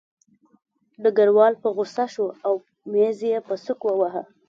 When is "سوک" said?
3.63-3.79